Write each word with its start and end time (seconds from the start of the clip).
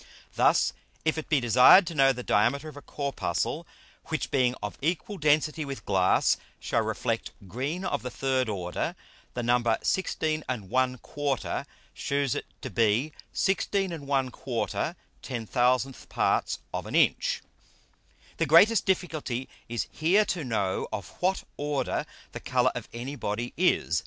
Thus 0.33 0.73
if 1.05 1.19
it 1.19 1.29
be 1.29 1.39
desired 1.39 1.85
to 1.85 1.93
know 1.93 2.11
the 2.11 2.23
diameter 2.23 2.67
of 2.67 2.75
a 2.75 2.81
Corpuscle, 2.81 3.67
which 4.05 4.31
being 4.31 4.55
of 4.55 4.75
equal 4.81 5.19
density 5.19 5.63
with 5.63 5.85
Glass 5.85 6.37
shall 6.59 6.81
reflect 6.81 7.29
green 7.47 7.85
of 7.85 8.01
the 8.01 8.09
third 8.09 8.49
Order; 8.49 8.95
the 9.35 9.43
Number 9.43 9.77
16 9.83 10.41
1/4 10.49 11.65
shews 11.93 12.33
it 12.33 12.47
to 12.63 12.71
be 12.71 13.13
(16 13.31 13.91
1/4)/10000 13.91 16.09
parts 16.09 16.57
of 16.73 16.87
an 16.87 16.95
Inch. 16.95 17.43
The 18.37 18.47
greatest 18.47 18.87
difficulty 18.87 19.47
is 19.69 19.85
here 19.91 20.25
to 20.25 20.43
know 20.43 20.87
of 20.91 21.09
what 21.19 21.43
Order 21.57 22.07
the 22.31 22.39
Colour 22.39 22.71
of 22.73 22.89
any 22.91 23.15
Body 23.15 23.53
is. 23.55 23.99